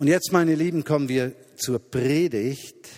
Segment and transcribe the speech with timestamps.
[0.00, 2.88] Und jetzt, meine Lieben, kommen wir zur Predigt.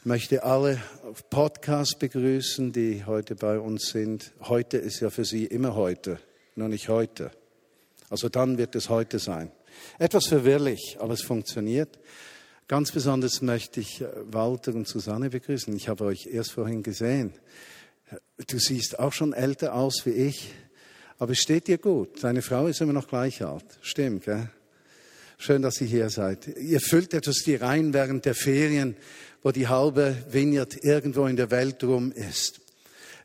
[0.00, 4.32] Ich möchte alle auf Podcast begrüßen, die heute bei uns sind.
[4.42, 6.20] Heute ist ja für Sie immer heute,
[6.56, 7.30] nur nicht heute.
[8.10, 9.50] Also dann wird es heute sein.
[9.98, 11.98] Etwas verwirrlich, aber es funktioniert.
[12.68, 15.74] Ganz besonders möchte ich Walter und Susanne begrüßen.
[15.74, 17.32] Ich habe euch erst vorhin gesehen.
[18.46, 20.52] Du siehst auch schon älter aus wie ich,
[21.20, 22.24] aber es steht dir gut.
[22.24, 23.64] Deine Frau ist immer noch gleich alt.
[23.82, 24.48] Stimmt, gell?
[25.36, 26.48] Schön, dass ihr hier seid.
[26.56, 28.96] Ihr füllt etwas die Reihen während der Ferien,
[29.42, 32.60] wo die halbe Vineyard irgendwo in der Welt rum ist.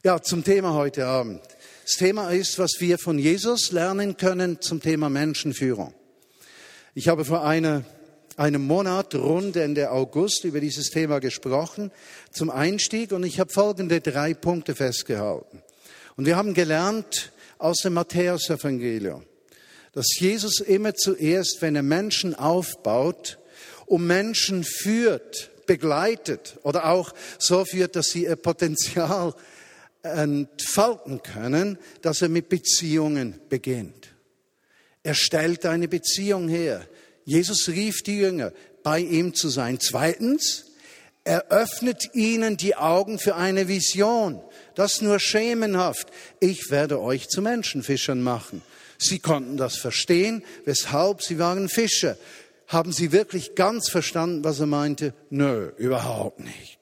[0.04, 1.42] Ja, zum Thema heute Abend.
[1.84, 5.94] Das Thema ist, was wir von Jesus lernen können zum Thema Menschenführung.
[6.96, 7.86] Ich habe vor einer,
[8.36, 11.92] einem Monat rund Ende August über dieses Thema gesprochen
[12.32, 15.62] zum Einstieg und ich habe folgende drei Punkte festgehalten.
[16.18, 19.24] Und wir haben gelernt aus dem Matthäus-Evangelium
[19.96, 23.40] dass Jesus immer zuerst, wenn er Menschen aufbaut,
[23.86, 29.34] um Menschen führt, begleitet oder auch so führt, dass sie ihr Potenzial
[30.04, 34.10] entfalten können, dass er mit Beziehungen beginnt.
[35.02, 36.86] Er stellt eine Beziehung her.
[37.24, 38.52] Jesus rief die Jünger,
[38.84, 39.80] bei ihm zu sein.
[39.80, 40.66] Zweitens,
[41.26, 44.42] er öffnet ihnen die Augen für eine Vision.
[44.76, 46.08] Das nur schemenhaft.
[46.40, 48.62] Ich werde euch zu Menschenfischern machen.
[49.00, 52.16] Sie konnten das verstehen, weshalb sie waren Fischer.
[52.68, 55.14] Haben sie wirklich ganz verstanden, was er meinte?
[55.32, 56.78] Nö, überhaupt nicht.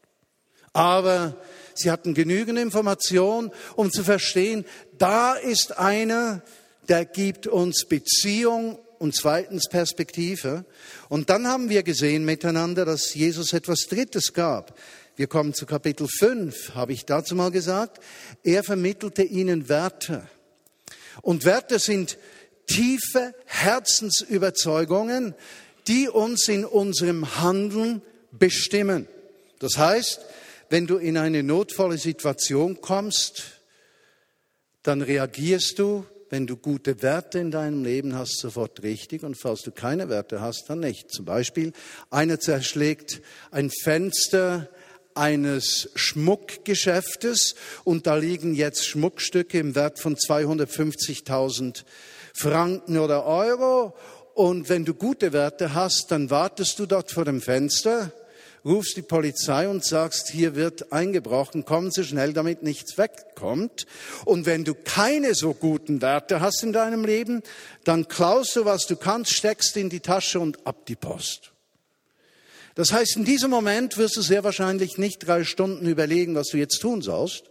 [0.74, 1.38] Aber
[1.74, 4.66] sie hatten genügend Information, um zu verstehen,
[4.98, 6.42] da ist einer,
[6.90, 10.64] der gibt uns Beziehung und zweitens Perspektive.
[11.10, 14.80] Und dann haben wir gesehen miteinander, dass Jesus etwas Drittes gab.
[15.18, 18.02] Wir kommen zu Kapitel 5, habe ich dazu mal gesagt.
[18.46, 20.26] Er vermittelte ihnen Werte.
[21.22, 22.18] Und Werte sind
[22.66, 25.36] tiefe Herzensüberzeugungen,
[25.88, 29.10] die uns in unserem Handeln bestimmen.
[29.60, 30.22] Das heißt,
[30.70, 33.60] wenn du in eine notvolle Situation kommst,
[34.82, 39.62] dann reagierst du, wenn du gute Werte in deinem Leben hast, sofort richtig und falls
[39.62, 41.12] du keine Werte hast, dann nicht.
[41.12, 41.74] Zum Beispiel,
[42.10, 43.22] einer zerschlägt
[43.52, 44.68] ein Fenster
[45.14, 51.84] eines Schmuckgeschäftes und da liegen jetzt Schmuckstücke im Wert von 250.000
[52.34, 53.96] Franken oder Euro
[54.34, 58.12] und wenn du gute Werte hast, dann wartest du dort vor dem Fenster,
[58.66, 63.86] rufst die Polizei und sagst, hier wird eingebrochen, kommen Sie schnell, damit nichts wegkommt.
[64.26, 67.44] Und wenn du keine so guten Werte hast in deinem Leben,
[67.84, 71.52] dann klaust du, was du kannst, steckst in die Tasche und ab die Post.
[72.76, 76.58] Das heißt, in diesem Moment wirst du sehr wahrscheinlich nicht drei Stunden überlegen, was du
[76.58, 77.44] jetzt tun sollst,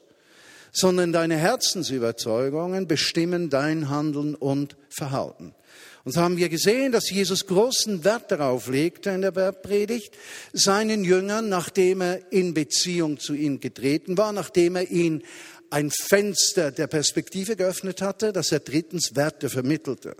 [0.72, 5.54] sondern deine Herzensüberzeugungen bestimmen dein Handeln und Verhalten.
[6.04, 10.16] Und so haben wir gesehen, dass Jesus großen Wert darauf legte in der Predigt,
[10.52, 15.22] seinen Jüngern, nachdem er in Beziehung zu ihnen getreten war, nachdem er ihnen
[15.70, 20.16] ein Fenster der Perspektive geöffnet hatte, dass er drittens Werte vermittelte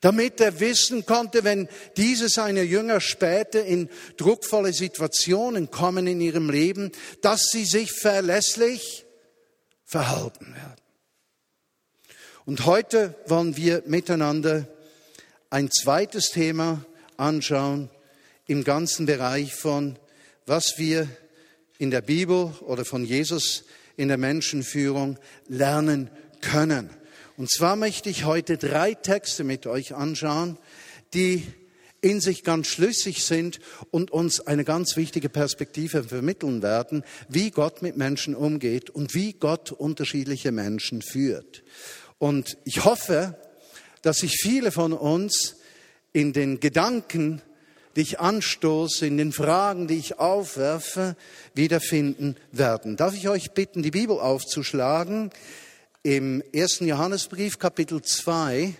[0.00, 6.50] damit er wissen konnte, wenn diese seine Jünger später in druckvolle Situationen kommen in ihrem
[6.50, 6.90] Leben,
[7.20, 9.04] dass sie sich verlässlich
[9.84, 10.79] verhalten werden.
[12.50, 14.66] Und heute wollen wir miteinander
[15.50, 16.84] ein zweites Thema
[17.16, 17.90] anschauen
[18.48, 19.96] im ganzen Bereich von,
[20.46, 21.06] was wir
[21.78, 23.62] in der Bibel oder von Jesus
[23.96, 25.16] in der Menschenführung
[25.46, 26.90] lernen können.
[27.36, 30.58] Und zwar möchte ich heute drei Texte mit euch anschauen,
[31.14, 31.46] die
[32.00, 33.60] in sich ganz schlüssig sind
[33.92, 39.34] und uns eine ganz wichtige Perspektive vermitteln werden, wie Gott mit Menschen umgeht und wie
[39.34, 41.62] Gott unterschiedliche Menschen führt.
[42.20, 43.36] Und ich hoffe,
[44.02, 45.56] dass sich viele von uns
[46.12, 47.42] in den Gedanken,
[47.96, 51.16] die ich anstoße, in den Fragen, die ich aufwerfe,
[51.54, 52.96] wiederfinden werden.
[52.96, 55.32] Darf ich euch bitten, die Bibel aufzuschlagen?
[56.02, 58.74] im ersten Johannesbrief Kapitel 2,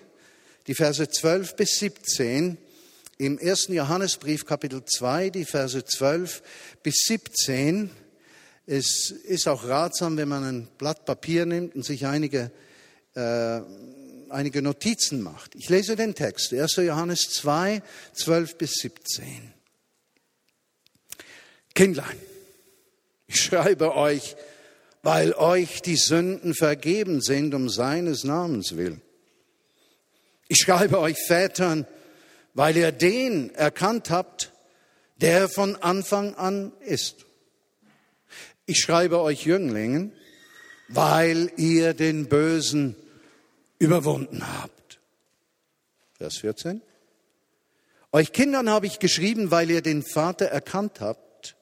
[0.66, 2.56] die Verse 12 bis 17,
[3.18, 6.42] im ersten Johannesbrief Kapitel 2, die Verse 12
[6.82, 7.90] bis 17.
[8.66, 12.50] Es ist auch ratsam, wenn man ein Blatt Papier nimmt und sich einige,
[13.20, 13.62] äh,
[14.30, 15.54] einige Notizen macht.
[15.54, 16.76] Ich lese den Text, 1.
[16.76, 17.82] Johannes 2,
[18.14, 19.52] 12 bis 17.
[21.74, 22.16] Kindlein,
[23.26, 24.36] ich schreibe euch,
[25.02, 29.00] weil euch die Sünden vergeben sind um seines Namens willen.
[30.48, 31.86] Ich schreibe euch Vätern,
[32.54, 34.52] weil ihr den erkannt habt,
[35.20, 37.26] der von Anfang an ist.
[38.66, 40.12] Ich schreibe euch Jünglingen,
[40.88, 42.96] weil ihr den Bösen
[43.80, 45.00] überwunden habt.
[46.16, 46.80] Vers 14.
[48.12, 51.56] Euch Kindern habe ich geschrieben, weil ihr den Vater erkannt habt.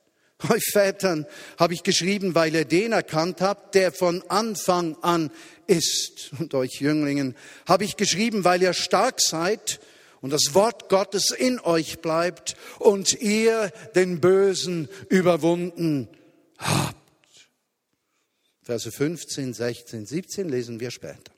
[0.51, 1.27] Euch Vätern
[1.59, 5.31] habe ich geschrieben, weil ihr den erkannt habt, der von Anfang an
[5.67, 6.31] ist.
[6.39, 7.37] Und euch Jünglingen
[7.67, 9.81] habe ich geschrieben, weil ihr stark seid
[10.21, 16.09] und das Wort Gottes in euch bleibt und ihr den Bösen überwunden
[16.59, 16.97] habt.
[18.63, 21.38] Verse 15, 16, 17 lesen wir später.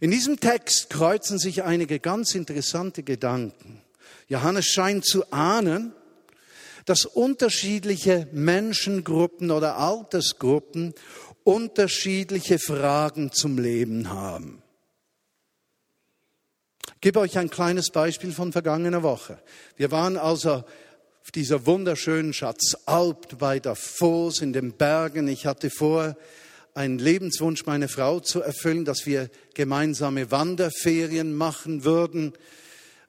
[0.00, 3.82] In diesem Text kreuzen sich einige ganz interessante Gedanken.
[4.28, 5.92] Johannes scheint zu ahnen,
[6.84, 10.94] dass unterschiedliche Menschengruppen oder Altersgruppen
[11.44, 14.62] unterschiedliche Fragen zum Leben haben.
[16.94, 19.38] Ich gebe euch ein kleines Beispiel von vergangener Woche.
[19.76, 20.64] Wir waren also
[21.22, 25.28] auf dieser wunderschönen Schatzalp bei Davos in den Bergen.
[25.28, 26.16] Ich hatte vor,
[26.76, 32.34] einen Lebenswunsch meiner Frau zu erfüllen, dass wir gemeinsame Wanderferien machen würden.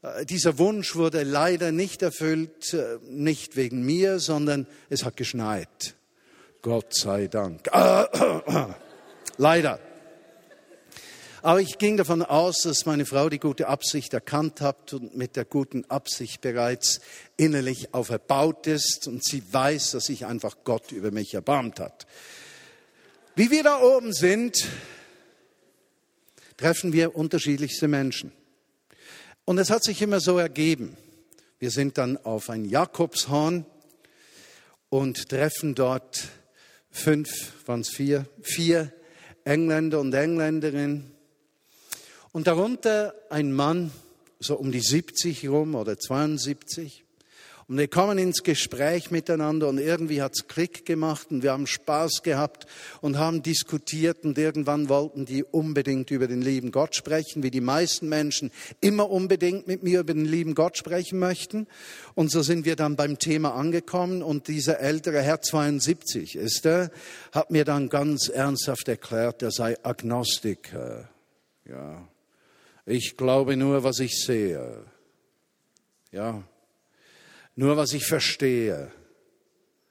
[0.01, 5.95] Äh, dieser Wunsch wurde leider nicht erfüllt, äh, nicht wegen mir, sondern es hat geschneit.
[6.61, 7.69] Gott sei Dank.
[9.37, 9.79] leider.
[11.41, 15.35] Aber ich ging davon aus, dass meine Frau die gute Absicht erkannt hat und mit
[15.35, 16.99] der guten Absicht bereits
[17.35, 22.07] innerlich auferbaut ist und sie weiß, dass sich einfach Gott über mich erbarmt hat.
[23.37, 24.67] Wie wir da oben sind,
[26.57, 28.31] treffen wir unterschiedlichste Menschen.
[29.45, 30.97] Und es hat sich immer so ergeben.
[31.59, 33.67] Wir sind dann auf ein Jakobshorn
[34.89, 36.29] und treffen dort
[36.89, 37.29] fünf,
[37.67, 38.91] waren es vier, vier
[39.43, 41.11] Engländer und Engländerinnen.
[42.31, 43.91] Und darunter ein Mann,
[44.39, 47.05] so um die 70 rum oder 72.
[47.69, 52.23] Und wir kommen ins Gespräch miteinander und irgendwie hat's Klick gemacht und wir haben Spaß
[52.23, 52.65] gehabt
[53.01, 57.59] und haben diskutiert und irgendwann wollten die unbedingt über den lieben Gott sprechen, wie die
[57.59, 61.67] meisten Menschen immer unbedingt mit mir über den lieben Gott sprechen möchten.
[62.15, 66.89] Und so sind wir dann beim Thema angekommen und dieser ältere Herr 72 ist er,
[67.33, 71.09] hat mir dann ganz ernsthaft erklärt, er sei Agnostiker.
[71.65, 72.07] Ja.
[72.85, 74.85] Ich glaube nur, was ich sehe.
[76.13, 76.43] Ja
[77.57, 78.91] nur was ich verstehe.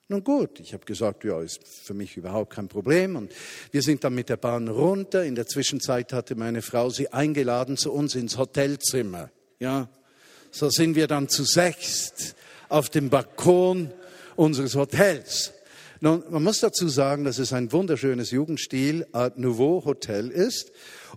[0.08, 3.16] Nun gut, ich habe gesagt, ja, ist für mich überhaupt kein Problem.
[3.16, 3.32] Und
[3.72, 5.24] wir sind dann mit der Bahn runter.
[5.24, 9.30] In der Zwischenzeit hatte meine Frau sie eingeladen zu uns ins Hotelzimmer.
[9.58, 9.88] Ja,
[10.52, 12.36] so sind wir dann zu sechst
[12.68, 13.92] auf dem Balkon
[14.36, 15.52] unseres Hotels.
[16.00, 20.70] Nun, man muss dazu sagen, dass es ein wunderschönes Jugendstil Art Nouveau Hotel ist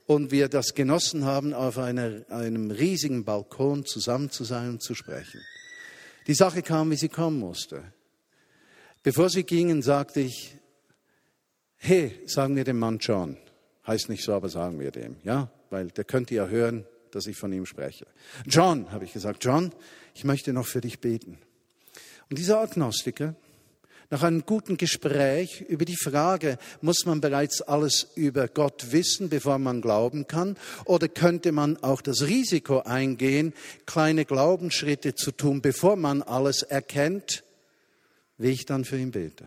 [0.08, 4.96] und wir das genossen haben, auf einer, einem riesigen Balkon zusammen zu sein und zu
[4.96, 5.42] sprechen.
[6.30, 7.92] Die Sache kam, wie sie kommen musste.
[9.02, 10.56] Bevor sie gingen, sagte ich,
[11.78, 13.36] hey, sagen wir dem Mann John.
[13.88, 15.50] Heißt nicht so, aber sagen wir dem, ja?
[15.72, 18.06] Weil der könnte ja hören, dass ich von ihm spreche.
[18.46, 19.74] John, habe ich gesagt, John,
[20.14, 21.40] ich möchte noch für dich beten.
[22.30, 23.34] Und dieser Agnostiker,
[24.10, 29.60] nach einem guten Gespräch über die Frage, muss man bereits alles über Gott wissen, bevor
[29.60, 30.58] man glauben kann?
[30.86, 33.54] Oder könnte man auch das Risiko eingehen,
[33.86, 37.44] kleine Glaubensschritte zu tun, bevor man alles erkennt?
[38.38, 39.46] Wie ich dann für ihn bete,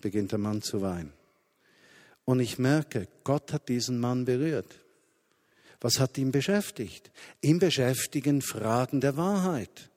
[0.00, 1.12] beginnt der Mann zu weinen.
[2.26, 4.80] Und ich merke, Gott hat diesen Mann berührt.
[5.80, 7.10] Was hat ihn beschäftigt?
[7.40, 9.90] Ihn beschäftigen Fragen der Wahrheit.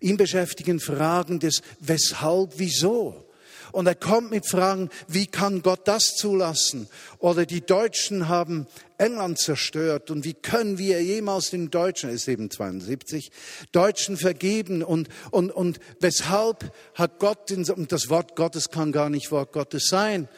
[0.00, 3.29] Ihn beschäftigen Fragen des Weshalb, wieso.
[3.72, 6.88] Und er kommt mit Fragen, wie kann Gott das zulassen?
[7.18, 8.66] Oder die Deutschen haben
[8.98, 13.30] England zerstört und wie können wir jemals den Deutschen, ist eben 72,
[13.72, 19.30] Deutschen vergeben und, und, und weshalb hat Gott, und das Wort Gottes kann gar nicht
[19.30, 20.28] Wort Gottes sein,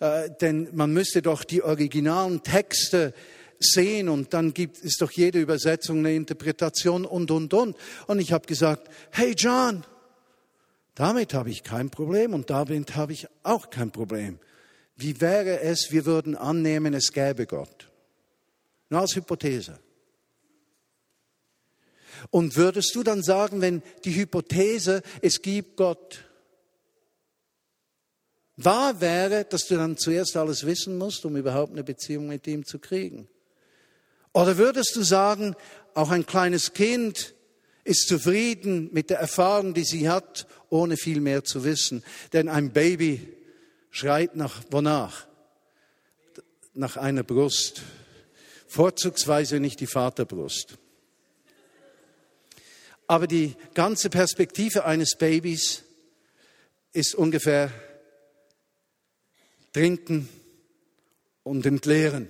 [0.00, 3.12] äh, denn man müsste doch die originalen Texte
[3.58, 7.76] sehen und dann gibt es doch jede Übersetzung eine Interpretation und, und, und.
[8.06, 9.84] Und ich habe gesagt, hey John,
[10.96, 14.40] damit habe ich kein Problem und damit habe ich auch kein Problem.
[14.96, 17.90] Wie wäre es, wir würden annehmen, es gäbe Gott?
[18.88, 19.78] Nur als Hypothese.
[22.30, 26.24] Und würdest du dann sagen, wenn die Hypothese, es gibt Gott,
[28.56, 32.64] wahr wäre, dass du dann zuerst alles wissen musst, um überhaupt eine Beziehung mit ihm
[32.64, 33.28] zu kriegen?
[34.32, 35.56] Oder würdest du sagen,
[35.92, 37.34] auch ein kleines Kind
[37.86, 42.02] ist zufrieden mit der Erfahrung, die sie hat, ohne viel mehr zu wissen.
[42.32, 43.32] Denn ein Baby
[43.90, 45.26] schreit nach wonach?
[46.74, 47.82] Nach einer Brust.
[48.66, 50.78] Vorzugsweise nicht die Vaterbrust.
[53.06, 55.84] Aber die ganze Perspektive eines Babys
[56.92, 57.70] ist ungefähr
[59.72, 60.28] trinken
[61.44, 62.28] und entleeren.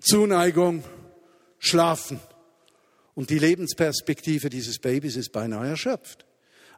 [0.00, 0.82] Zuneigung,
[1.60, 2.18] schlafen.
[3.20, 6.24] Und die Lebensperspektive dieses Babys ist beinahe erschöpft.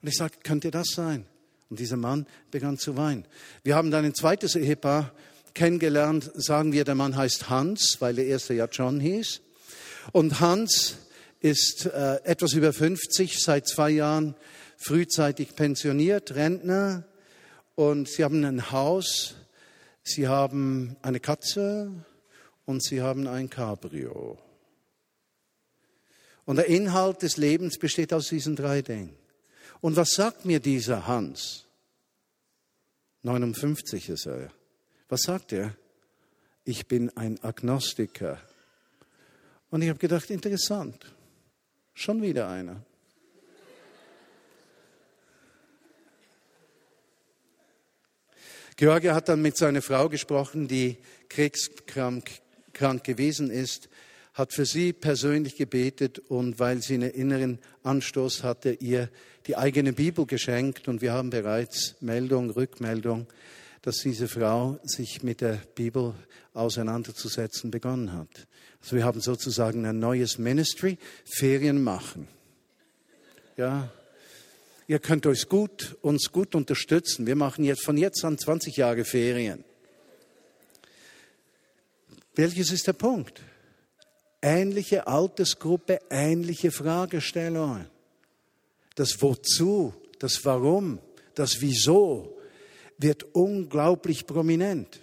[0.01, 1.25] Und ich sagte, könnte das sein?
[1.71, 3.29] Und dieser Mann begann zu weinen.
[3.63, 5.15] Wir haben dann ein zweites Ehepaar
[5.55, 6.33] kennengelernt.
[6.35, 9.41] Sagen wir, der Mann heißt Hans, weil der erste ja John hieß.
[10.11, 10.97] Und Hans
[11.39, 14.35] ist äh, etwas über 50, seit zwei Jahren
[14.79, 17.05] frühzeitig pensioniert, Rentner.
[17.77, 19.37] Und sie haben ein Haus,
[20.03, 21.93] sie haben eine Katze
[22.65, 24.41] und sie haben ein Cabrio.
[26.45, 29.17] Und der Inhalt des Lebens besteht aus diesen drei Dingen.
[29.81, 31.67] Und was sagt mir dieser Hans?
[33.23, 34.51] 59 ist er.
[35.09, 35.77] Was sagt er?
[36.65, 38.41] Ich bin ein Agnostiker.
[39.71, 41.13] Und ich habe gedacht, interessant.
[41.95, 42.85] Schon wieder einer.
[48.77, 53.89] George hat dann mit seiner Frau gesprochen, die krebskrank krank gewesen ist,
[54.35, 59.11] hat für sie persönlich gebetet und weil sie einen inneren Anstoß hatte, ihr
[59.47, 63.27] die eigene Bibel geschenkt und wir haben bereits Meldung, Rückmeldung,
[63.83, 66.15] dass diese Frau sich mit der Bibel
[66.55, 68.47] auseinanderzusetzen begonnen hat.
[68.81, 72.29] Also wir haben sozusagen ein neues Ministry, Ferien machen.
[73.57, 73.93] Ja,
[74.87, 77.27] ihr könnt euch gut, uns gut unterstützen.
[77.27, 79.65] Wir machen jetzt von jetzt an 20 Jahre Ferien.
[82.35, 83.43] Welches ist der Punkt?
[84.43, 87.87] Ähnliche Altersgruppe, ähnliche Fragestellungen.
[88.97, 90.99] Das Wozu, das Warum,
[91.35, 92.37] das Wieso
[92.99, 95.01] wird unglaublich prominent.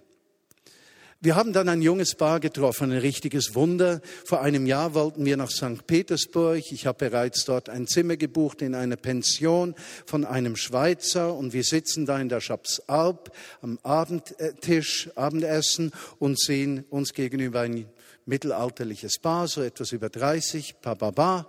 [1.21, 3.99] Wir haben dann ein junges Paar getroffen, ein richtiges Wunder.
[4.23, 5.85] Vor einem Jahr wollten wir nach St.
[5.85, 6.63] Petersburg.
[6.71, 11.65] Ich habe bereits dort ein Zimmer gebucht in einer Pension von einem Schweizer und wir
[11.65, 17.85] sitzen da in der Schabsalp am Abendtisch, Abendessen und sehen uns gegenüber ein
[18.29, 21.47] mittelalterliches Paar, so etwas über 30, ba, ba, ba.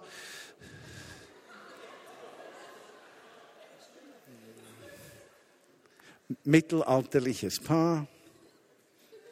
[6.45, 8.07] Mittelalterliches Paar.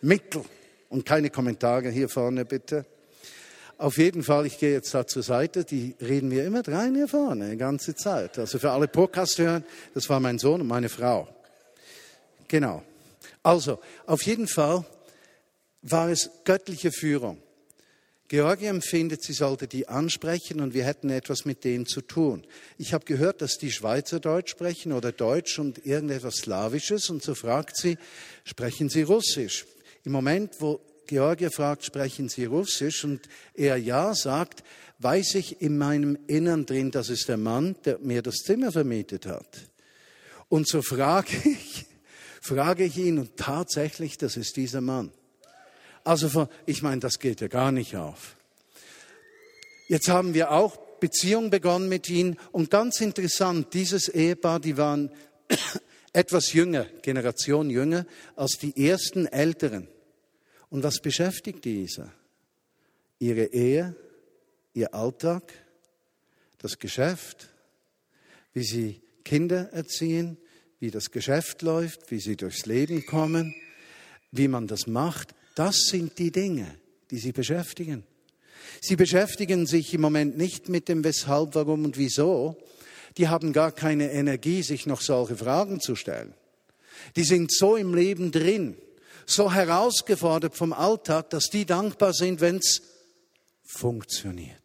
[0.00, 0.44] Mittel.
[0.90, 2.86] Und keine Kommentare hier vorne bitte.
[3.78, 7.08] Auf jeden Fall, ich gehe jetzt da zur Seite, die reden mir immer rein hier
[7.08, 8.38] vorne, die ganze Zeit.
[8.38, 9.64] Also für alle Podcast hören,
[9.94, 11.28] das war mein Sohn und meine Frau.
[12.48, 12.82] Genau.
[13.42, 14.84] Also, auf jeden Fall
[15.82, 17.42] war es göttliche Führung.
[18.28, 22.46] Georgie empfindet, sie sollte die ansprechen und wir hätten etwas mit denen zu tun.
[22.76, 27.34] Ich habe gehört, dass die Schweizer Deutsch sprechen oder Deutsch und irgendetwas Slawisches und so
[27.34, 27.96] fragt sie,
[28.44, 29.64] sprechen sie Russisch?
[30.04, 34.62] Im Moment, wo Georgia fragt, sprechen Sie Russisch und er ja sagt,
[34.98, 39.26] weiß ich in meinem Innern drin, das ist der Mann, der mir das Zimmer vermietet
[39.26, 39.48] hat.
[40.48, 41.86] Und so frage ich,
[42.42, 45.10] frage ich ihn und tatsächlich, das ist dieser Mann.
[46.08, 48.38] Also ich meine, das geht ja gar nicht auf.
[49.88, 55.10] Jetzt haben wir auch Beziehung begonnen mit ihnen und ganz interessant, dieses Ehepaar, die waren
[56.14, 59.86] etwas jünger, Generation jünger als die ersten Älteren.
[60.70, 62.10] Und was beschäftigt diese?
[63.18, 63.94] Ihre Ehe,
[64.72, 65.52] ihr Alltag,
[66.56, 67.50] das Geschäft,
[68.54, 70.38] wie sie Kinder erziehen,
[70.80, 73.54] wie das Geschäft läuft, wie sie durchs Leben kommen,
[74.32, 75.34] wie man das macht.
[75.58, 76.72] Das sind die Dinge,
[77.10, 78.04] die sie beschäftigen.
[78.80, 82.56] Sie beschäftigen sich im Moment nicht mit dem Weshalb, Warum und Wieso.
[83.16, 86.32] Die haben gar keine Energie, sich noch solche Fragen zu stellen.
[87.16, 88.76] Die sind so im Leben drin,
[89.26, 92.80] so herausgefordert vom Alltag, dass die dankbar sind, wenn es
[93.64, 94.62] funktioniert.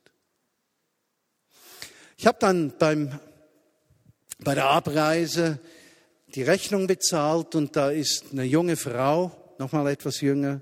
[2.17, 3.19] Ich habe dann beim,
[4.41, 5.57] bei der Abreise
[6.35, 10.61] die Rechnung bezahlt und da ist eine junge Frau, noch mal etwas jünger,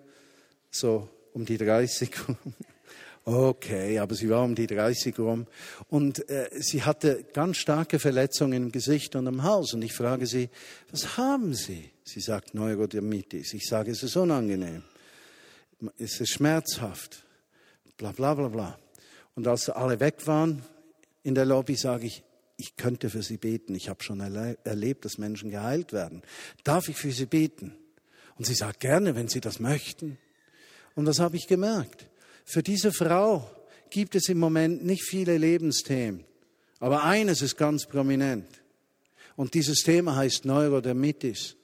[0.71, 2.11] so um die 30.
[3.23, 5.45] Okay, aber sie war um die 30 rum
[5.89, 9.75] und äh, sie hatte ganz starke Verletzungen im Gesicht und am Hals.
[9.75, 10.49] Und ich frage sie,
[10.89, 11.91] was haben Sie?
[12.03, 13.53] Sie sagt Neurodermitis.
[13.53, 14.81] Ich sage, es ist unangenehm.
[15.99, 17.23] Es ist schmerzhaft.
[17.95, 18.79] Bla bla bla bla.
[19.35, 20.63] Und als alle weg waren
[21.21, 22.23] in der Lobby, sage ich,
[22.57, 23.75] ich könnte für Sie beten.
[23.75, 26.23] Ich habe schon erle erlebt, dass Menschen geheilt werden.
[26.63, 27.75] Darf ich für Sie beten?
[28.35, 30.17] Und sie sagt gerne, wenn Sie das möchten.
[30.95, 32.07] Und was habe ich gemerkt?
[32.45, 33.49] Für diese Frau
[33.89, 36.25] gibt es im Moment nicht viele Lebensthemen.
[36.79, 38.47] Aber eines ist ganz prominent.
[39.35, 41.55] Und dieses Thema heißt Neurodermitis.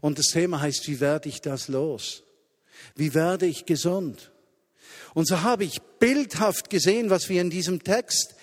[0.00, 2.24] Und das Thema heißt, wie werde ich das los?
[2.94, 4.32] Wie werde ich gesund?
[5.14, 8.34] Und so habe ich bildhaft gesehen, was wir in diesem Text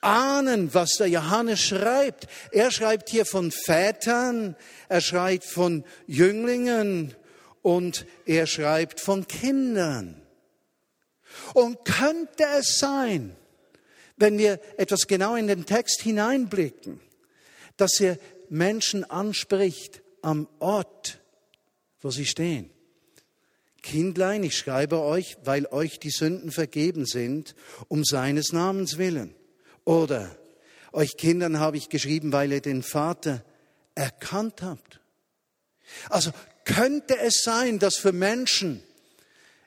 [0.00, 2.28] ahnen, was der Johannes schreibt.
[2.52, 4.56] Er schreibt hier von Vätern,
[4.88, 7.14] er schreibt von Jünglingen
[7.66, 10.22] und er schreibt von Kindern.
[11.52, 13.34] Und könnte es sein,
[14.16, 17.00] wenn wir etwas genau in den Text hineinblicken,
[17.76, 18.18] dass er
[18.50, 21.18] Menschen anspricht am Ort,
[22.00, 22.70] wo sie stehen.
[23.82, 27.56] Kindlein, ich schreibe euch, weil euch die Sünden vergeben sind,
[27.88, 29.34] um seines Namens willen.
[29.84, 30.38] Oder
[30.92, 33.44] euch Kindern habe ich geschrieben, weil ihr den Vater
[33.96, 35.00] erkannt habt.
[36.08, 36.30] Also
[36.66, 38.82] könnte es sein, dass für Menschen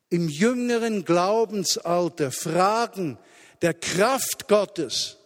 [0.09, 3.17] im jüngeren Glaubensalter Fragen
[3.63, 5.17] der Kraft Gottes,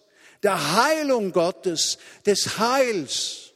[0.44, 3.52] der Heilung Gottes, des Heils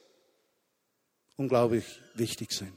[1.38, 2.74] unglaublich wichtig sind.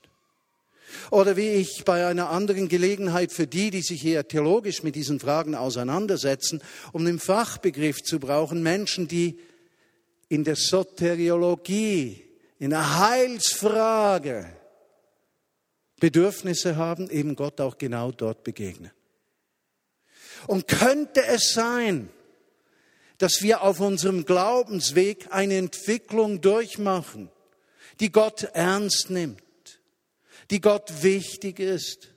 [1.11, 5.21] Oder wie ich bei einer anderen Gelegenheit für die, die sich eher theologisch mit diesen
[5.21, 6.61] Fragen auseinandersetzen,
[6.93, 9.39] um den Fachbegriff zu brauchen, Menschen, die
[10.29, 12.25] in der Soteriologie,
[12.59, 14.47] in der Heilsfrage
[16.01, 18.91] Bedürfnisse haben, eben Gott auch genau dort begegnen.
[20.47, 22.09] Und könnte es sein,
[23.19, 27.31] dass wir auf unserem Glaubensweg eine Entwicklung durchmachen,
[28.01, 29.43] die Gott ernst nimmt,
[30.51, 32.09] die Gott wichtig ist,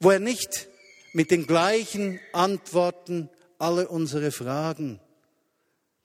[0.00, 0.68] wo er nicht
[1.14, 5.00] mit den gleichen Antworten alle unsere Fragen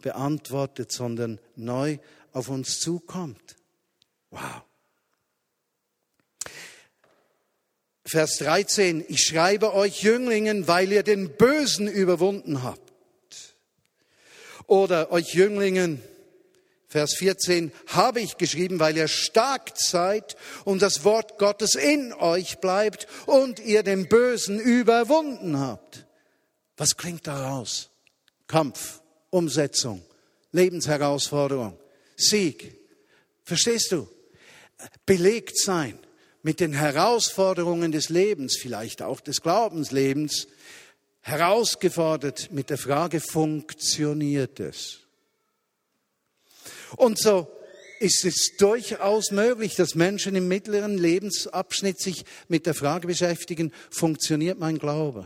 [0.02, 1.98] beantwortet, sondern neu
[2.32, 3.58] auf uns zukommt.
[4.32, 4.64] Wow.
[8.06, 12.82] Vers 13, ich schreibe euch Jünglingen, weil ihr den Bösen überwunden habt.
[14.68, 16.02] Oder euch Jünglingen,
[16.88, 22.60] Vers 14, habe ich geschrieben, weil ihr stark seid und das Wort Gottes in euch
[22.60, 26.06] bleibt und ihr den Bösen überwunden habt.
[26.76, 27.90] Was klingt daraus?
[28.48, 30.04] Kampf, Umsetzung,
[30.52, 31.80] Lebensherausforderung,
[32.18, 32.78] Sieg.
[33.44, 34.08] Verstehst du?
[35.06, 36.03] Belegt sein
[36.44, 40.48] mit den Herausforderungen des Lebens, vielleicht auch des Glaubenslebens,
[41.22, 45.00] herausgefordert mit der Frage, funktioniert es?
[46.98, 47.48] Und so
[48.00, 54.60] ist es durchaus möglich, dass Menschen im mittleren Lebensabschnitt sich mit der Frage beschäftigen, funktioniert
[54.60, 55.26] mein Glaube?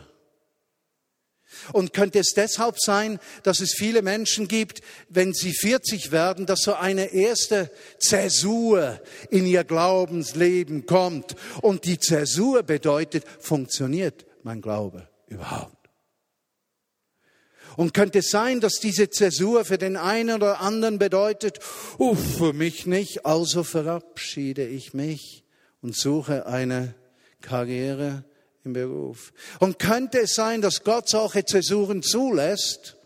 [1.74, 6.62] Und könnte es deshalb sein, dass es viele Menschen gibt, wenn sie 40 werden, dass
[6.62, 11.36] so eine erste Zäsur in ihr Glaubensleben kommt.
[11.62, 15.78] Und die Zäsur bedeutet, funktioniert mein Glaube überhaupt?
[17.78, 21.60] Und könnte es sein, dass diese Zäsur für den einen oder anderen bedeutet,
[22.00, 25.44] uff, für mich nicht, also verabschiede ich mich
[25.82, 26.96] und suche eine
[27.42, 28.26] Karriere
[28.64, 29.34] im Beruf.
[29.60, 32.98] Und könnte es sein, dass Gott solche Zäsuren zulässt,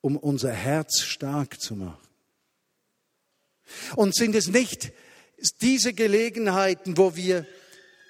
[0.00, 2.06] um unser Herz stark zu machen?
[3.96, 4.92] Und sind es nicht
[5.60, 7.46] diese Gelegenheiten, wo wir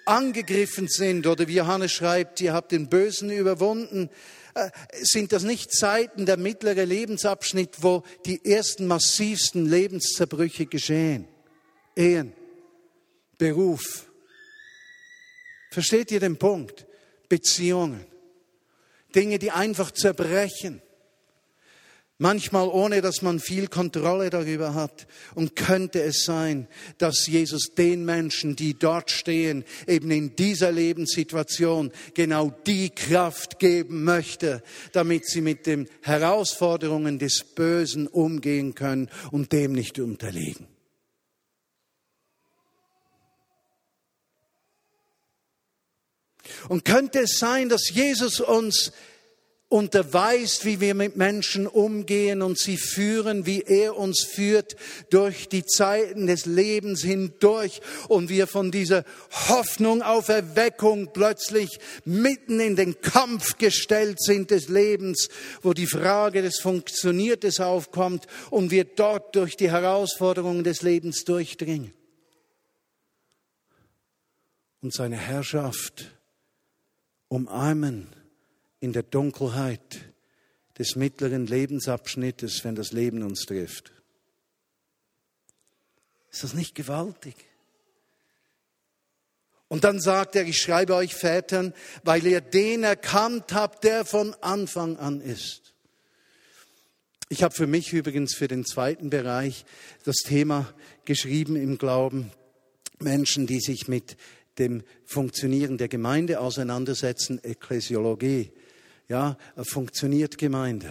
[0.04, 4.08] angegriffen sind oder wie Johannes schreibt, ihr habt den Bösen überwunden,
[4.54, 4.70] äh,
[5.02, 11.26] sind das nicht Zeiten der mittlere Lebensabschnitt, wo die ersten massivsten Lebenszerbrüche geschehen?
[11.96, 12.32] Ehen,
[13.36, 14.06] Beruf,
[15.76, 16.86] Versteht ihr den Punkt?
[17.28, 18.06] Beziehungen.
[19.14, 20.80] Dinge, die einfach zerbrechen.
[22.16, 25.06] Manchmal ohne, dass man viel Kontrolle darüber hat.
[25.34, 31.92] Und könnte es sein, dass Jesus den Menschen, die dort stehen, eben in dieser Lebenssituation
[32.14, 34.62] genau die Kraft geben möchte,
[34.92, 40.68] damit sie mit den Herausforderungen des Bösen umgehen können und dem nicht unterliegen.
[46.68, 48.92] Und könnte es sein, dass Jesus uns
[49.68, 54.76] unterweist, wie wir mit Menschen umgehen und sie führen, wie er uns führt
[55.10, 59.04] durch die Zeiten des Lebens hindurch und wir von dieser
[59.48, 65.28] Hoffnung auf Erweckung plötzlich mitten in den Kampf gestellt sind des Lebens,
[65.62, 71.92] wo die Frage des Funktioniertes aufkommt und wir dort durch die Herausforderungen des Lebens durchdringen.
[74.80, 76.15] Und seine Herrschaft
[77.28, 78.08] umarmen
[78.80, 80.12] in der Dunkelheit
[80.78, 83.92] des mittleren Lebensabschnittes, wenn das Leben uns trifft.
[86.30, 87.34] Ist das nicht gewaltig?
[89.68, 94.34] Und dann sagt er, ich schreibe euch Vätern, weil ihr den erkannt habt, der von
[94.34, 95.74] Anfang an ist.
[97.28, 99.64] Ich habe für mich übrigens für den zweiten Bereich
[100.04, 100.72] das Thema
[101.04, 102.30] geschrieben im Glauben.
[103.00, 104.16] Menschen, die sich mit
[104.58, 108.52] dem Funktionieren der Gemeinde auseinandersetzen, Ekklesiologie.
[109.08, 110.88] Ja, funktioniert Gemeinde.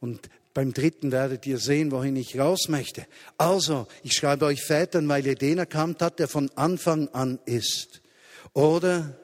[0.00, 3.06] Und beim dritten werdet ihr sehen, wohin ich raus möchte.
[3.36, 8.00] Also, ich schreibe euch Vätern, weil ihr den erkannt habt, der von Anfang an ist.
[8.54, 9.18] Oder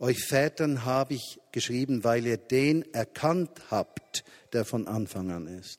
[0.00, 5.78] Euch Vätern habe ich geschrieben, weil ihr den erkannt habt, der von Anfang an ist.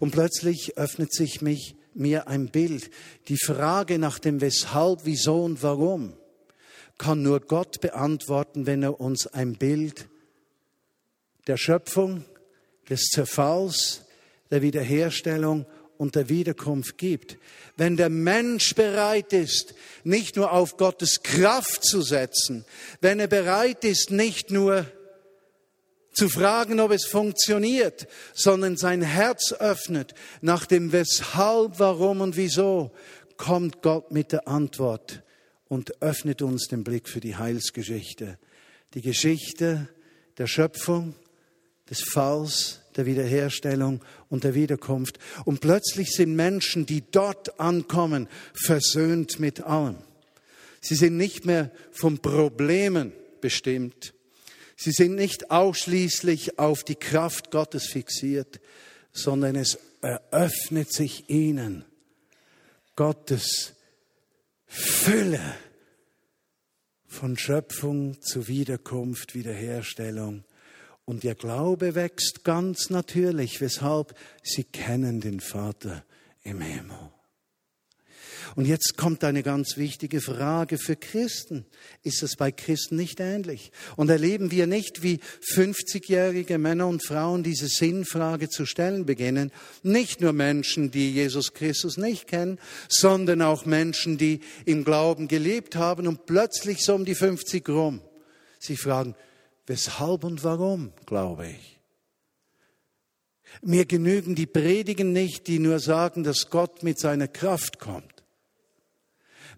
[0.00, 2.90] Und plötzlich öffnet sich mich, mir ein Bild.
[3.28, 6.14] Die Frage nach dem Weshalb, Wieso und Warum
[7.02, 10.08] kann nur Gott beantworten, wenn er uns ein Bild
[11.48, 12.24] der Schöpfung,
[12.88, 14.02] des Zerfalls,
[14.52, 15.66] der Wiederherstellung
[15.98, 17.38] und der Wiederkunft gibt.
[17.76, 22.64] Wenn der Mensch bereit ist, nicht nur auf Gottes Kraft zu setzen,
[23.00, 24.86] wenn er bereit ist, nicht nur
[26.12, 32.92] zu fragen, ob es funktioniert, sondern sein Herz öffnet nach dem Weshalb, Warum und Wieso,
[33.36, 35.24] kommt Gott mit der Antwort
[35.72, 38.38] und öffnet uns den Blick für die Heilsgeschichte.
[38.92, 39.88] Die Geschichte
[40.36, 41.14] der Schöpfung,
[41.88, 45.18] des Falls, der Wiederherstellung und der Wiederkunft.
[45.46, 49.96] Und plötzlich sind Menschen, die dort ankommen, versöhnt mit allem.
[50.82, 54.12] Sie sind nicht mehr von Problemen bestimmt.
[54.76, 58.60] Sie sind nicht ausschließlich auf die Kraft Gottes fixiert,
[59.10, 61.86] sondern es eröffnet sich ihnen
[62.94, 63.72] Gottes
[64.74, 65.54] Fülle
[67.06, 70.44] von Schöpfung zu Wiederkunft, Wiederherstellung
[71.04, 73.60] und ihr Glaube wächst ganz natürlich.
[73.60, 74.14] Weshalb?
[74.42, 76.06] Sie kennen den Vater
[76.42, 77.10] im Himmel.
[78.54, 81.64] Und jetzt kommt eine ganz wichtige Frage für Christen.
[82.02, 83.72] Ist es bei Christen nicht ähnlich?
[83.96, 85.20] Und erleben wir nicht, wie
[85.54, 89.52] 50-jährige Männer und Frauen diese Sinnfrage zu stellen beginnen?
[89.82, 95.76] Nicht nur Menschen, die Jesus Christus nicht kennen, sondern auch Menschen, die im Glauben gelebt
[95.76, 98.02] haben und plötzlich so um die 50 rum
[98.58, 99.16] sich fragen,
[99.66, 101.78] Weshalb und warum, glaube ich.
[103.62, 108.11] Mir genügen die Predigen nicht, die nur sagen, dass Gott mit seiner Kraft kommt.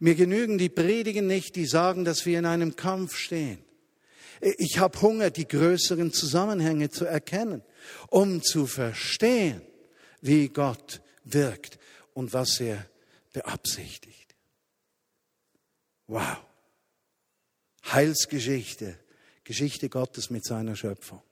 [0.01, 3.59] Mir genügen die Predigen nicht, die sagen, dass wir in einem Kampf stehen.
[4.41, 7.63] Ich habe Hunger, die größeren Zusammenhänge zu erkennen,
[8.09, 9.63] um zu verstehen,
[10.21, 11.79] wie Gott wirkt
[12.13, 12.87] und was er
[13.33, 14.35] beabsichtigt.
[16.07, 16.39] Wow.
[17.87, 18.99] Heilsgeschichte
[19.45, 21.23] Geschichte Gottes mit seiner Schöpfung.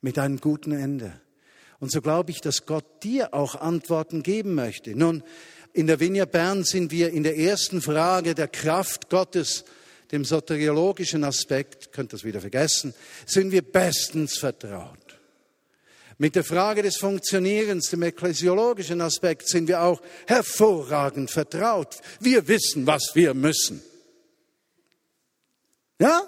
[0.00, 1.20] Mit einem guten Ende.
[1.78, 4.94] Und so glaube ich, dass Gott dir auch Antworten geben möchte.
[4.94, 5.22] Nun,
[5.72, 9.64] in der Vinja Bern sind wir in der ersten Frage der Kraft Gottes,
[10.10, 12.94] dem soteriologischen Aspekt, könnt das wieder vergessen,
[13.26, 14.98] sind wir bestens vertraut.
[16.18, 21.96] Mit der Frage des Funktionierens, dem ekklesiologischen Aspekt, sind wir auch hervorragend vertraut.
[22.18, 23.80] Wir wissen, was wir müssen.
[25.98, 26.22] Ja?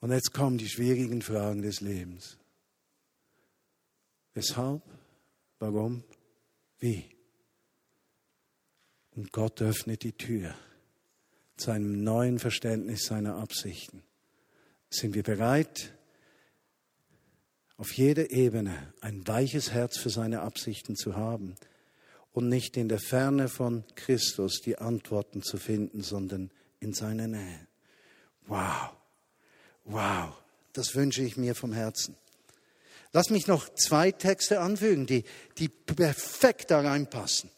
[0.00, 2.36] Und jetzt kommen die schwierigen Fragen des Lebens.
[4.34, 4.82] Weshalb?
[5.58, 6.04] Warum?
[6.78, 7.04] Wie?
[9.14, 10.54] Und Gott öffnet die Tür
[11.56, 14.02] zu einem neuen Verständnis seiner Absichten.
[14.90, 15.94] Sind wir bereit,
[17.78, 21.56] auf jeder Ebene ein weiches Herz für seine Absichten zu haben
[22.32, 27.66] und nicht in der Ferne von Christus die Antworten zu finden, sondern in seiner Nähe?
[28.46, 28.92] Wow.
[29.84, 30.34] Wow,
[30.72, 32.16] das wünsche ich mir vom Herzen.
[33.12, 35.24] Lass mich noch zwei Texte anfügen, die,
[35.58, 37.50] die perfekt da reinpassen.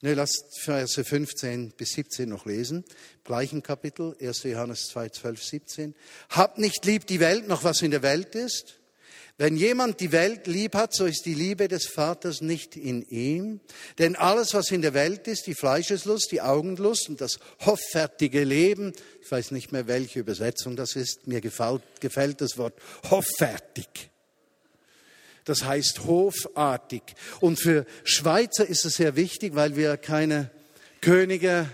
[0.00, 2.84] Ne, lass Verse 15 bis 17 noch lesen.
[3.24, 4.44] Gleichen Kapitel, 1.
[4.44, 5.94] Johannes 2, 12, 17.
[6.30, 8.78] Habt nicht lieb die Welt noch, was in der Welt ist.
[9.40, 13.60] Wenn jemand die Welt lieb hat, so ist die Liebe des Vaters nicht in ihm.
[13.98, 18.92] Denn alles, was in der Welt ist, die Fleischeslust, die Augenlust und das hoffärtige Leben,
[19.22, 22.74] ich weiß nicht mehr, welche Übersetzung das ist, mir gefällt, gefällt das Wort
[23.10, 24.10] hoffärtig.
[25.44, 27.02] Das heißt hofartig.
[27.38, 30.50] Und für Schweizer ist es sehr wichtig, weil wir keine
[31.00, 31.68] Könige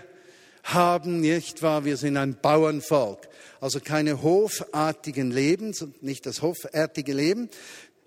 [0.65, 1.85] haben, nicht wahr?
[1.85, 3.29] Wir sind ein Bauernvolk
[3.65, 7.49] also keine hofartigen Lebens nicht das hofartige Leben.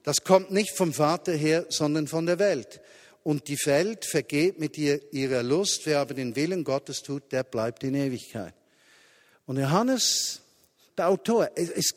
[0.05, 2.81] Das kommt nicht vom Vater her, sondern von der Welt.
[3.25, 5.81] Und die Welt vergeht mit ihr, ihrer Lust.
[5.85, 8.55] Wer aber den Willen Gottes tut, der bleibt in Ewigkeit.
[9.47, 10.43] Und Johannes,
[10.97, 11.95] der Autor, es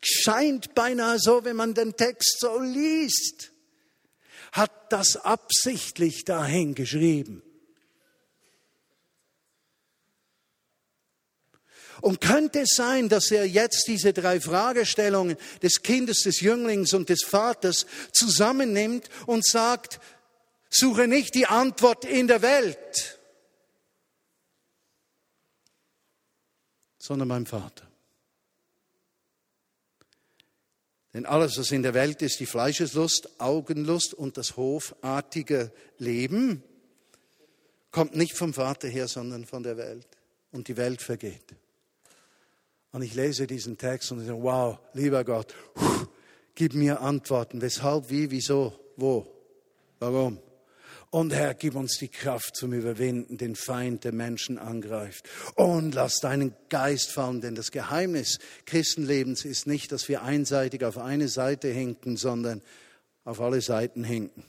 [0.00, 3.52] scheint beinahe so, wenn man den Text so liest,
[4.52, 7.42] hat das absichtlich dahin geschrieben.
[12.04, 17.08] Und könnte es sein, dass er jetzt diese drei Fragestellungen des Kindes, des Jünglings und
[17.08, 20.00] des Vaters zusammennimmt und sagt,
[20.68, 23.18] suche nicht die Antwort in der Welt,
[26.98, 27.88] sondern beim Vater.
[31.14, 36.62] Denn alles, was in der Welt ist, die Fleischeslust, Augenlust und das hofartige Leben,
[37.92, 40.06] kommt nicht vom Vater her, sondern von der Welt.
[40.52, 41.56] Und die Welt vergeht.
[42.94, 45.52] Und ich lese diesen Text und sage, wow, lieber Gott,
[46.54, 47.60] gib mir Antworten.
[47.60, 49.26] Weshalb, wie, wieso, wo,
[49.98, 50.38] warum?
[51.10, 55.28] Und Herr, gib uns die Kraft zum Überwinden, den Feind, der Menschen angreift.
[55.56, 60.96] Und lass deinen Geist fallen, denn das Geheimnis Christenlebens ist nicht, dass wir einseitig auf
[60.96, 62.62] eine Seite hinken, sondern
[63.24, 64.44] auf alle Seiten hinken.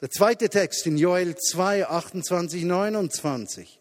[0.00, 3.80] Der zweite Text in Joel 2, 28, 29.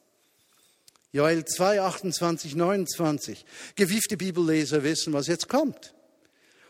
[1.15, 3.45] Joel 2, 28, 29.
[3.77, 5.93] Gewiefte Bibelleser wissen, was jetzt kommt.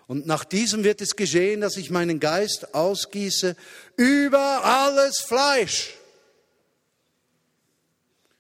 [0.05, 3.55] Und nach diesem wird es geschehen, dass ich meinen Geist ausgieße
[3.97, 5.95] über alles Fleisch.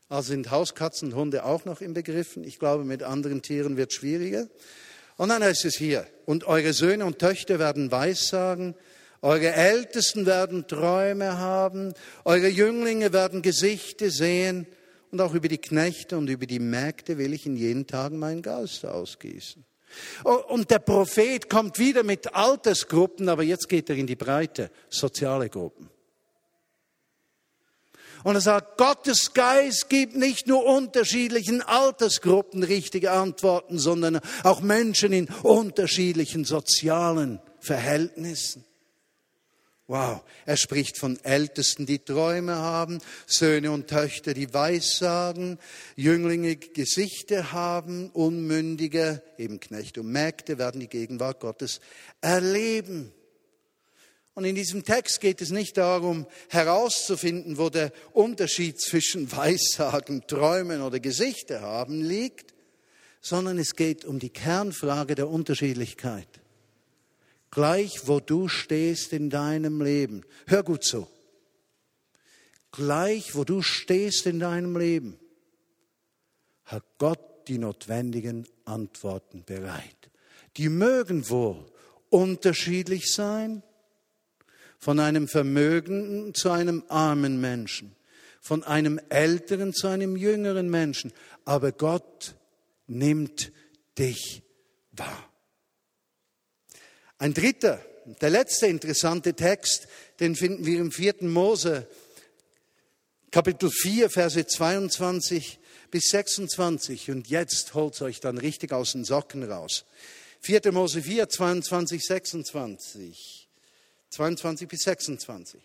[0.07, 2.43] Also sind Hauskatzen und Hunde auch noch im Begriffen.
[2.43, 4.47] Ich glaube, mit anderen Tieren wird es schwieriger.
[5.17, 8.75] Und dann heißt es hier, und eure Söhne und Töchter werden Weissagen,
[9.23, 14.67] eure Ältesten werden Träume haben, eure Jünglinge werden Gesichte sehen,
[15.15, 18.41] und auch über die Knechte und über die Mägde will ich in jenen Tagen meinen
[18.41, 19.63] Geist ausgießen.
[20.25, 24.69] Oh, und der Prophet kommt wieder mit Altersgruppen, aber jetzt geht er in die Breite,
[24.89, 25.89] soziale Gruppen.
[28.25, 35.13] Und er sagt, Gottes Geist gibt nicht nur unterschiedlichen Altersgruppen richtige Antworten, sondern auch Menschen
[35.13, 38.65] in unterschiedlichen sozialen Verhältnissen.
[39.87, 45.59] Wow, er spricht von Ältesten, die Träume haben, Söhne und Töchter, die Weissagen,
[45.95, 51.81] Jünglinge Gesichter haben, Unmündige, eben Knechte und Mägde werden die Gegenwart Gottes
[52.19, 53.11] erleben.
[54.33, 60.81] Und in diesem Text geht es nicht darum, herauszufinden, wo der Unterschied zwischen Weissagen, Träumen
[60.81, 62.55] oder Gesichter haben liegt,
[63.21, 66.27] sondern es geht um die Kernfrage der Unterschiedlichkeit
[67.55, 70.25] gleich wo du stehst in deinem Leben.
[70.45, 71.07] Hör gut zu.
[72.73, 75.17] Gleich wo du stehst in deinem Leben,
[76.65, 80.11] hat Gott die notwendigen Antworten bereit.
[80.57, 81.65] Die mögen wohl
[82.09, 83.63] unterschiedlich sein,
[84.77, 87.95] von einem Vermögenden zu einem armen Menschen,
[88.41, 91.13] von einem älteren zu einem jüngeren Menschen,
[91.45, 92.35] aber Gott
[92.85, 93.53] nimmt
[93.97, 94.43] dich
[94.91, 95.31] wahr.
[97.17, 97.83] Ein dritter,
[98.21, 99.87] der letzte interessante Text,
[100.19, 101.87] den finden wir im vierten Mose,
[103.31, 105.59] Kapitel 4, Verse 22
[105.91, 107.11] bis 26.
[107.11, 109.85] Und jetzt holt euch dann richtig aus den Socken raus.
[110.41, 110.71] 4.
[110.71, 113.49] Mose 4, 22, 26.
[114.09, 115.61] 22 bis 26.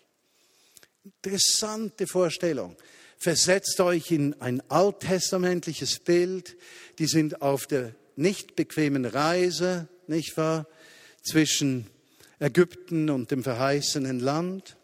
[1.03, 2.75] Interessante Vorstellung.
[3.17, 6.57] Versetzt euch in ein alttestamentliches Bild.
[6.97, 10.67] Die sind auf der nicht bequemen Reise, nicht wahr?
[11.21, 11.87] Zwischen
[12.39, 14.77] Ägypten und dem verheißenen Land.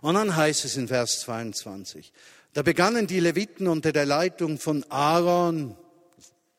[0.00, 2.12] Und dann heißt es in Vers 22,
[2.52, 5.76] da begannen die Leviten unter der Leitung von Aaron,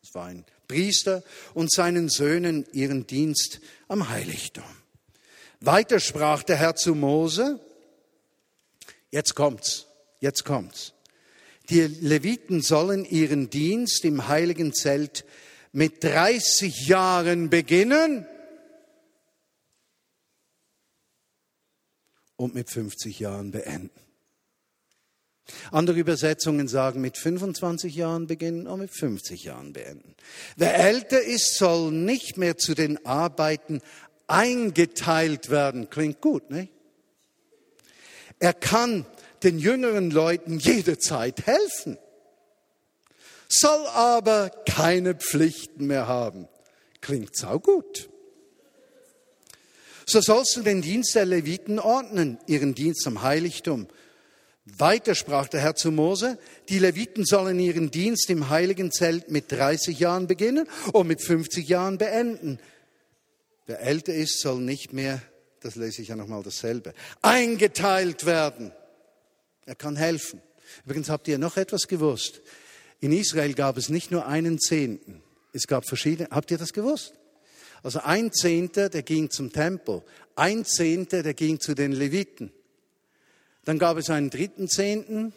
[0.02, 1.24] das war ein Priester,
[1.54, 4.64] und seinen Söhnen ihren Dienst am Heiligtum.
[5.60, 7.60] Weiter sprach der Herr zu Mose,
[9.12, 9.86] jetzt kommt's,
[10.22, 10.94] jetzt kommt's.
[11.70, 15.26] Die Leviten sollen ihren Dienst im heiligen Zelt
[15.72, 18.26] mit 30 Jahren beginnen
[22.36, 23.92] und mit 50 Jahren beenden.
[25.72, 30.16] Andere Übersetzungen sagen mit 25 Jahren beginnen und mit 50 Jahren beenden.
[30.56, 33.82] Wer älter ist, soll nicht mehr zu den Arbeiten
[34.28, 35.90] eingeteilt werden.
[35.90, 36.70] Klingt gut, ne?
[38.40, 39.06] Er kann
[39.44, 41.98] den jüngeren Leuten jederzeit helfen,
[43.52, 46.48] soll aber keine Pflichten mehr haben.
[47.02, 48.10] Klingt saugut.
[50.06, 53.88] So sollst du den Dienst der Leviten ordnen, ihren Dienst am Heiligtum.
[54.66, 56.38] Weiter sprach der Herr zu Mose,
[56.70, 61.68] die Leviten sollen ihren Dienst im heiligen Zelt mit 30 Jahren beginnen und mit 50
[61.68, 62.60] Jahren beenden.
[63.66, 65.22] Wer älter ist, soll nicht mehr,
[65.62, 68.72] das lese ich ja nochmal dasselbe, eingeteilt werden.
[69.66, 70.42] Er kann helfen.
[70.86, 72.42] Übrigens habt ihr noch etwas gewusst.
[73.02, 75.22] In Israel gab es nicht nur einen Zehnten.
[75.54, 77.14] Es gab verschiedene, habt ihr das gewusst?
[77.84, 80.04] Also ein Zehnter, der ging zum Tempel.
[80.36, 82.54] Ein Zehnter, der ging zu den Leviten.
[83.66, 85.34] Dann gab es einen dritten Zehnten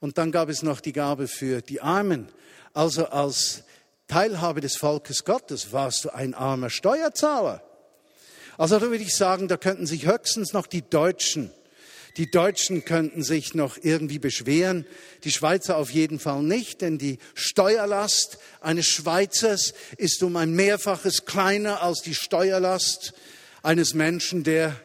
[0.00, 2.28] und dann gab es noch die Gabe für die Armen.
[2.72, 3.62] Also als
[4.08, 7.62] Teilhabe des Volkes Gottes warst du ein armer Steuerzahler.
[8.58, 11.52] Also da würde ich sagen, da könnten sich höchstens noch die Deutschen
[12.16, 14.86] die Deutschen könnten sich noch irgendwie beschweren,
[15.24, 21.24] die Schweizer auf jeden Fall nicht, denn die Steuerlast eines Schweizers ist um ein Mehrfaches
[21.24, 23.14] kleiner als die Steuerlast
[23.62, 24.76] eines Menschen, der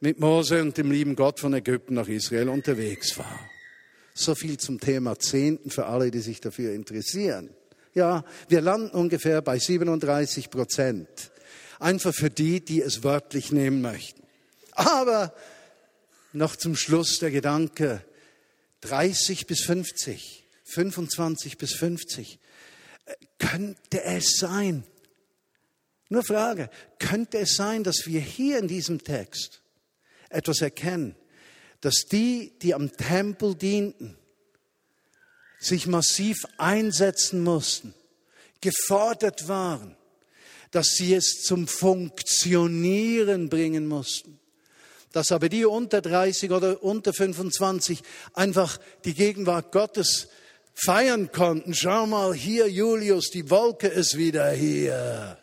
[0.00, 3.38] mit Mose und dem lieben Gott von Ägypten nach Israel unterwegs war.
[4.14, 7.50] So viel zum Thema Zehnten für alle, die sich dafür interessieren.
[7.94, 11.08] Ja, wir landen ungefähr bei 37 Prozent.
[11.78, 14.22] Einfach für die, die es wörtlich nehmen möchten.
[14.72, 15.34] Aber
[16.32, 18.04] noch zum Schluss der Gedanke,
[18.82, 22.38] 30 bis 50, 25 bis 50.
[23.38, 24.84] Könnte es sein,
[26.08, 26.68] nur Frage,
[26.98, 29.62] könnte es sein, dass wir hier in diesem Text
[30.28, 31.16] etwas erkennen,
[31.80, 34.18] dass die, die am Tempel dienten,
[35.58, 37.94] sich massiv einsetzen mussten,
[38.60, 39.96] gefordert waren,
[40.70, 44.38] dass sie es zum Funktionieren bringen mussten,
[45.12, 48.02] dass aber die unter 30 oder unter 25
[48.34, 50.28] einfach die Gegenwart Gottes
[50.74, 51.74] feiern konnten.
[51.74, 55.38] Schau mal hier, Julius, die Wolke ist wieder hier.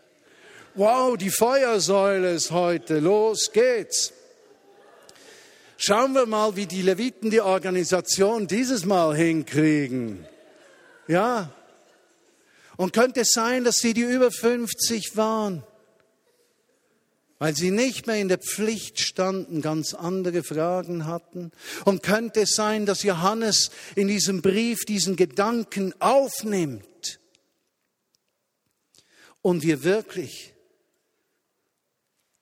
[0.76, 3.00] Wow, die Feuersäule ist heute.
[3.00, 4.14] Los geht's.
[5.78, 10.26] Schauen wir mal, wie die Leviten die Organisation dieses Mal hinkriegen.
[11.08, 11.52] Ja.
[12.76, 15.64] Und könnte es sein, dass sie die über 50 waren,
[17.40, 21.52] weil sie nicht mehr in der Pflicht standen, ganz andere Fragen hatten?
[21.86, 27.20] Und könnte es sein, dass Johannes in diesem Brief diesen Gedanken aufnimmt
[29.42, 30.54] und wir wirklich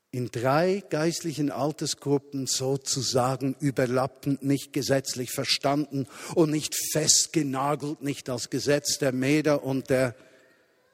[0.10, 8.98] in drei geistlichen Altersgruppen sozusagen überlappend, nicht gesetzlich verstanden und nicht festgenagelt, nicht als Gesetz
[8.98, 10.16] der Meder und der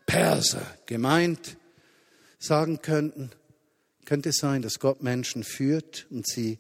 [0.06, 1.56] Perser gemeint,
[2.38, 3.32] sagen könnten,
[4.06, 6.60] könnte es sein, dass Gott Menschen führt und sie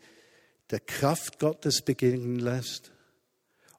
[0.71, 2.91] der Kraft Gottes begegnen lässt.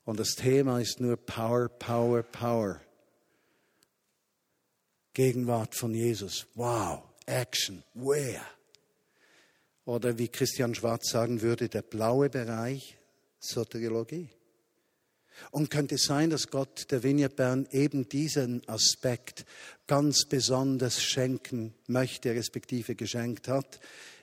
[0.05, 2.81] Und das Thema ist nur Power, Power, Power.
[5.15, 6.47] Gegenwart von Jesus.
[6.55, 7.03] Wow.
[7.27, 7.83] Action.
[7.95, 8.43] Where?
[9.85, 12.97] Oder wie Christian Schwarz sagen würde, der blaue Bereich
[13.39, 14.31] Soteriologie.
[15.51, 19.45] Und könnte sein, dass Gott der Vineyard Bern eben diesen Aspekt
[19.87, 23.81] ganz besonders schenken möchte, respektive geschenkt hat.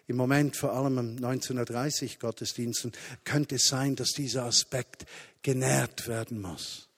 [0.07, 2.91] Im Moment vor allem am 1930 Gottesdiensten
[3.23, 5.05] könnte es sein, dass dieser Aspekt
[5.41, 6.89] genährt werden muss.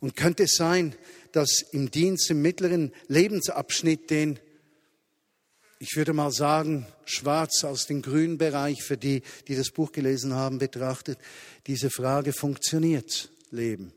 [0.00, 0.94] Und könnte es sein,
[1.32, 4.38] dass im Dienst im mittleren Lebensabschnitt, den
[5.78, 10.34] ich würde mal sagen, schwarz aus dem grünen Bereich für die, die das Buch gelesen
[10.34, 11.18] haben, betrachtet,
[11.66, 13.92] diese Frage funktioniert Leben.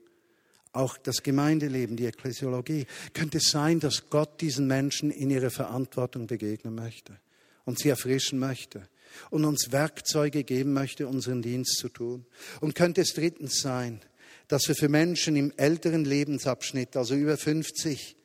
[0.74, 2.86] Auch das Gemeindeleben, die Ekklesiologie.
[3.14, 7.20] Könnte es sein, dass Gott diesen Menschen in ihrer Verantwortung begegnen möchte
[7.66, 8.88] und sie erfrischen möchte
[9.30, 12.26] und uns Werkzeuge geben möchte, unseren Dienst zu tun?
[12.60, 14.02] Und könnte es drittens sein,
[14.48, 18.16] dass wir für Menschen im älteren Lebensabschnitt, also über 50,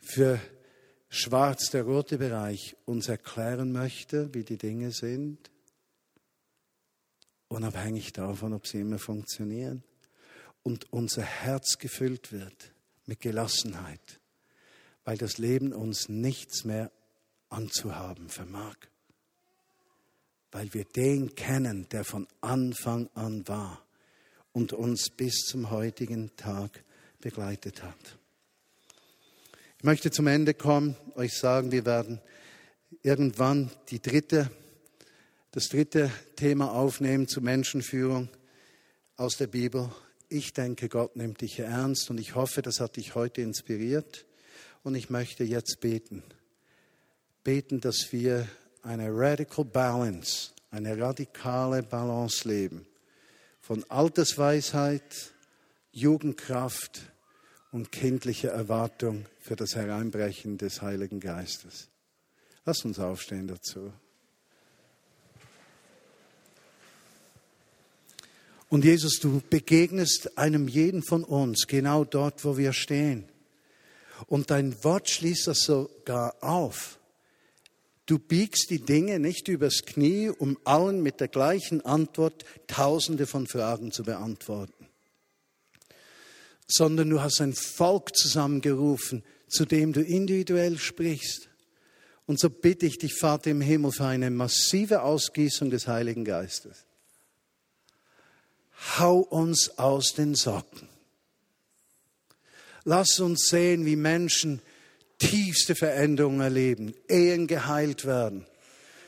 [0.00, 0.40] für
[1.14, 5.50] schwarz der rote Bereich uns erklären möchte, wie die Dinge sind,
[7.48, 9.84] unabhängig davon, ob sie immer funktionieren,
[10.64, 12.72] und unser Herz gefüllt wird
[13.06, 14.20] mit Gelassenheit,
[15.04, 16.90] weil das Leben uns nichts mehr
[17.48, 18.76] anzuhaben vermag,
[20.50, 23.86] weil wir den kennen, der von Anfang an war
[24.52, 26.82] und uns bis zum heutigen Tag
[27.20, 28.18] begleitet hat.
[29.84, 32.18] Ich möchte zum Ende kommen, euch sagen, wir werden
[33.02, 34.50] irgendwann die dritte,
[35.50, 38.30] das dritte Thema aufnehmen zur Menschenführung
[39.18, 39.90] aus der Bibel.
[40.30, 44.24] Ich denke, Gott nimmt dich ernst und ich hoffe, das hat dich heute inspiriert.
[44.84, 46.22] Und ich möchte jetzt beten.
[47.42, 48.48] Beten, dass wir
[48.80, 52.86] eine radical balance, eine radikale Balance leben.
[53.60, 55.34] Von Altersweisheit,
[55.92, 57.02] Jugendkraft,
[57.74, 61.88] und kindliche Erwartung für das Hereinbrechen des Heiligen Geistes.
[62.64, 63.92] Lass uns aufstehen dazu.
[68.68, 73.24] Und Jesus, du begegnest einem jeden von uns genau dort, wo wir stehen.
[74.26, 77.00] Und dein Wort schließt das sogar auf.
[78.06, 83.48] Du biegst die Dinge nicht übers Knie, um allen mit der gleichen Antwort Tausende von
[83.48, 84.83] Fragen zu beantworten
[86.66, 91.48] sondern du hast ein Volk zusammengerufen, zu dem du individuell sprichst.
[92.26, 96.86] Und so bitte ich dich, Vater im Himmel, für eine massive Ausgießung des Heiligen Geistes.
[98.98, 100.88] Hau uns aus den Socken.
[102.84, 104.60] Lass uns sehen, wie Menschen
[105.18, 108.46] tiefste Veränderungen erleben, Ehen geheilt werden,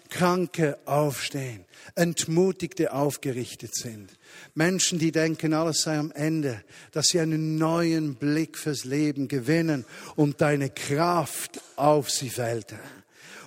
[0.08, 4.10] Kranke aufstehen, Entmutigte aufgerichtet sind.
[4.54, 9.84] Menschen, die denken, alles sei am Ende, dass sie einen neuen Blick fürs Leben gewinnen
[10.16, 12.74] und deine Kraft auf sie fällt.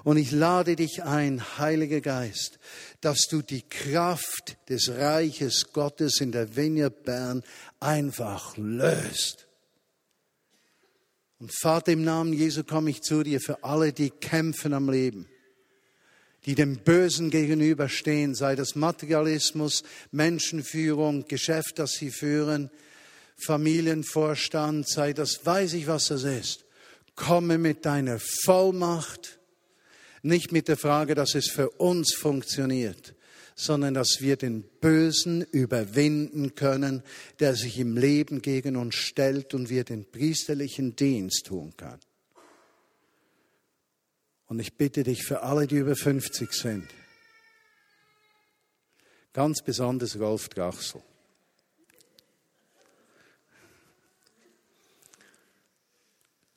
[0.03, 2.59] Und ich lade dich ein, Heiliger Geist,
[3.01, 7.43] dass du die Kraft des Reiches Gottes in der Vineyard Bern
[7.79, 9.47] einfach löst.
[11.39, 15.27] Und Vater, im Namen Jesu komme ich zu dir für alle, die kämpfen am Leben,
[16.45, 22.69] die dem Bösen gegenüberstehen, sei das Materialismus, Menschenführung, Geschäft, das sie führen,
[23.45, 26.65] Familienvorstand, sei das, weiß ich, was das ist.
[27.15, 29.39] Komme mit deiner Vollmacht,
[30.21, 33.15] nicht mit der Frage, dass es für uns funktioniert,
[33.55, 37.03] sondern dass wir den Bösen überwinden können,
[37.39, 41.99] der sich im Leben gegen uns stellt und wir den priesterlichen Dienst tun können.
[44.49, 46.87] Und ich bitte dich für alle, die über 50 sind,
[49.31, 51.01] ganz besonders Rolf Drachsel,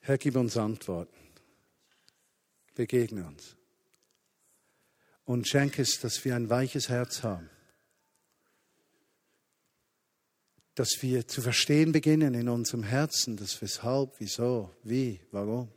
[0.05, 1.17] Herr, gib uns Antworten.
[2.75, 3.57] Begegne uns.
[5.25, 7.49] Und schenke es, dass wir ein weiches Herz haben.
[10.75, 15.71] Dass wir zu verstehen beginnen in unserem Herzen, das weshalb, wieso, wie, warum.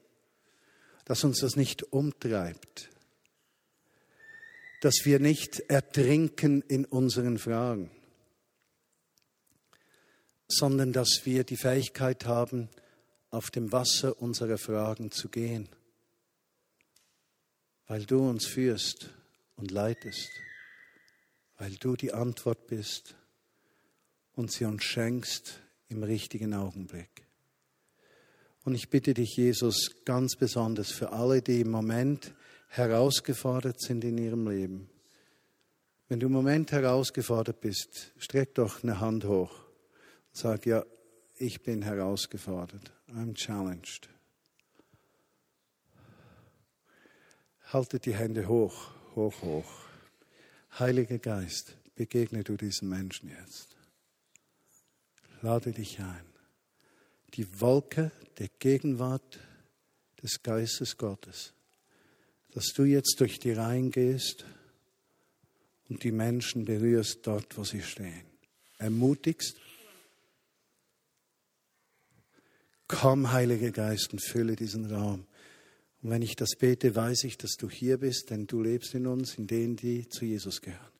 [1.05, 2.89] Dass uns das nicht umtreibt.
[4.81, 7.89] Dass wir nicht ertrinken in unseren Fragen,
[10.47, 12.69] sondern dass wir die Fähigkeit haben,
[13.31, 15.67] auf dem Wasser unserer Fragen zu gehen,
[17.87, 19.09] weil du uns führst
[19.55, 20.29] und leitest,
[21.57, 23.15] weil du die Antwort bist
[24.33, 27.24] und sie uns schenkst im richtigen Augenblick.
[28.65, 32.33] Und ich bitte dich, Jesus, ganz besonders für alle, die im Moment
[32.69, 34.89] herausgefordert sind in ihrem Leben.
[36.09, 40.83] Wenn du im Moment herausgefordert bist, streck doch eine Hand hoch und sag, ja,
[41.37, 42.91] ich bin herausgefordert.
[43.13, 44.09] I'm challenged.
[47.71, 49.85] Haltet die Hände hoch, hoch, hoch.
[50.79, 53.75] Heiliger Geist, begegne du diesen Menschen jetzt.
[55.41, 56.34] Lade dich ein.
[57.35, 59.39] Die Wolke der Gegenwart
[60.23, 61.53] des Geistes Gottes,
[62.51, 64.45] dass du jetzt durch die Reihen gehst
[65.89, 68.25] und die Menschen berührst dort, wo sie stehen.
[68.77, 69.57] Ermutigst,
[72.87, 75.25] Komm, Heiliger Geist, und fülle diesen Raum.
[76.03, 79.07] Und wenn ich das bete, weiß ich, dass du hier bist, denn du lebst in
[79.07, 80.91] uns, in denen, die zu Jesus gehören.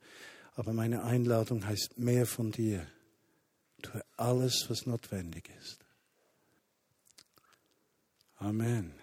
[0.56, 2.88] Aber meine Einladung heißt mehr von dir.
[3.84, 5.85] Tue alles, was notwendig ist.
[8.46, 8.94] Amen.